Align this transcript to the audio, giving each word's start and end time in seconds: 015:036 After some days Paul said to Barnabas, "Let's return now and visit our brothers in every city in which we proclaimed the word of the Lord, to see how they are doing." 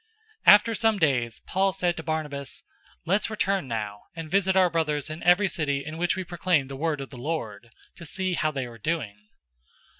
015:036 0.47 0.53
After 0.55 0.73
some 0.73 0.97
days 0.97 1.39
Paul 1.45 1.71
said 1.73 1.95
to 1.95 2.01
Barnabas, 2.01 2.63
"Let's 3.05 3.29
return 3.29 3.67
now 3.67 4.05
and 4.15 4.31
visit 4.31 4.55
our 4.55 4.71
brothers 4.71 5.11
in 5.11 5.21
every 5.21 5.47
city 5.47 5.85
in 5.85 5.99
which 5.99 6.15
we 6.15 6.23
proclaimed 6.23 6.71
the 6.71 6.75
word 6.75 7.01
of 7.01 7.11
the 7.11 7.17
Lord, 7.19 7.69
to 7.97 8.05
see 8.07 8.33
how 8.33 8.49
they 8.49 8.65
are 8.65 8.79
doing." 8.79 9.27